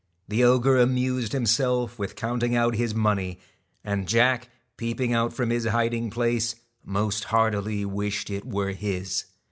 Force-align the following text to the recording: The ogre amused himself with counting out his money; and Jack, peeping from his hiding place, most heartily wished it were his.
The 0.27 0.43
ogre 0.43 0.79
amused 0.79 1.31
himself 1.31 1.99
with 1.99 2.15
counting 2.15 2.55
out 2.55 2.73
his 2.73 2.95
money; 2.95 3.39
and 3.83 4.07
Jack, 4.07 4.49
peeping 4.75 5.29
from 5.29 5.51
his 5.51 5.65
hiding 5.67 6.09
place, 6.09 6.55
most 6.83 7.25
heartily 7.25 7.85
wished 7.85 8.31
it 8.31 8.43
were 8.43 8.71
his. 8.71 9.25